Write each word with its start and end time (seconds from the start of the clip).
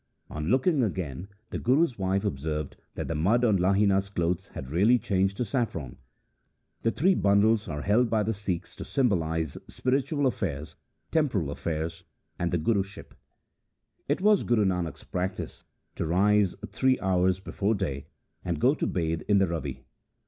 On 0.31 0.47
looking 0.47 0.81
again 0.81 1.27
the 1.51 1.59
Guru's 1.59 1.99
wife 1.99 2.25
observed 2.25 2.75
that 2.95 3.07
the 3.07 3.13
mud 3.13 3.45
on 3.45 3.57
Lahina's 3.59 4.09
clothes 4.09 4.47
had 4.55 4.71
really 4.71 4.97
changed 4.97 5.37
to 5.37 5.45
saffron. 5.45 5.97
The 6.81 6.89
three 6.89 7.13
bundles 7.13 7.67
are 7.67 7.83
held 7.83 8.09
by 8.09 8.23
the 8.23 8.33
Sikhs 8.33 8.75
to 8.77 8.83
symbolize 8.83 9.59
spiritual 9.67 10.25
affairs, 10.25 10.75
temporal 11.11 11.51
affairs, 11.51 12.03
and 12.39 12.49
the 12.49 12.57
Guruship. 12.57 13.13
It 14.09 14.21
was 14.21 14.43
Guru 14.43 14.65
Nanak's 14.65 15.03
practice 15.03 15.65
to 15.97 16.07
rise 16.07 16.55
three 16.67 16.99
hours 16.99 17.39
before 17.39 17.75
day 17.75 18.07
and 18.43 18.59
go 18.59 18.73
to 18.73 18.87
bathe 18.87 19.21
in 19.27 19.37
the 19.37 19.45
Ravi. 19.45 19.85